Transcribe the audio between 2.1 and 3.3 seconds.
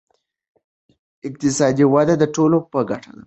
د ټولو په ګټه ده.